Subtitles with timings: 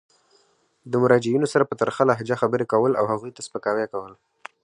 [0.91, 4.13] د مراجعینو سره په ترخه لهجه خبري کول او هغوی ته سپکاوی کول.